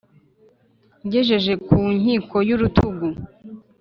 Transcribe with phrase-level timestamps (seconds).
[1.05, 3.07] Ngejeje ku nkiko y’ urutugu